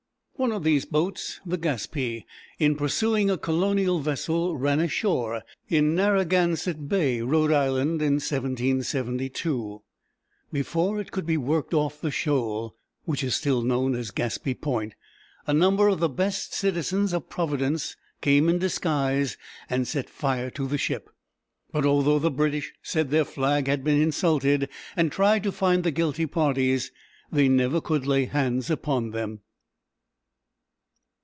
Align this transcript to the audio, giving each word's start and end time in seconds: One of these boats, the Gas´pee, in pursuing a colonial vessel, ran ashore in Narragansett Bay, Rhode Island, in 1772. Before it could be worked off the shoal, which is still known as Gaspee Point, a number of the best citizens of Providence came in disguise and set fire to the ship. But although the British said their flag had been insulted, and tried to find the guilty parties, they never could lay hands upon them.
One 0.37 0.51
of 0.51 0.63
these 0.63 0.85
boats, 0.85 1.39
the 1.45 1.59
Gas´pee, 1.59 2.25
in 2.57 2.75
pursuing 2.75 3.29
a 3.29 3.37
colonial 3.37 3.99
vessel, 3.99 4.57
ran 4.57 4.79
ashore 4.79 5.43
in 5.69 5.93
Narragansett 5.93 6.89
Bay, 6.89 7.21
Rhode 7.21 7.51
Island, 7.51 8.01
in 8.01 8.13
1772. 8.13 9.83
Before 10.51 10.99
it 10.99 11.11
could 11.11 11.27
be 11.27 11.37
worked 11.37 11.75
off 11.75 12.01
the 12.01 12.09
shoal, 12.09 12.75
which 13.05 13.23
is 13.23 13.35
still 13.35 13.61
known 13.61 13.93
as 13.93 14.09
Gaspee 14.09 14.55
Point, 14.59 14.95
a 15.45 15.53
number 15.53 15.87
of 15.87 15.99
the 15.99 16.09
best 16.09 16.55
citizens 16.55 17.13
of 17.13 17.29
Providence 17.29 17.95
came 18.21 18.49
in 18.49 18.57
disguise 18.57 19.37
and 19.69 19.87
set 19.87 20.09
fire 20.09 20.49
to 20.49 20.67
the 20.67 20.79
ship. 20.79 21.11
But 21.71 21.85
although 21.85 22.17
the 22.17 22.31
British 22.31 22.73
said 22.81 23.11
their 23.11 23.25
flag 23.25 23.67
had 23.67 23.83
been 23.83 24.01
insulted, 24.01 24.69
and 24.95 25.11
tried 25.11 25.43
to 25.43 25.51
find 25.51 25.83
the 25.83 25.91
guilty 25.91 26.25
parties, 26.25 26.91
they 27.31 27.47
never 27.47 27.79
could 27.79 28.07
lay 28.07 28.25
hands 28.25 28.71
upon 28.71 29.11
them. 29.11 29.41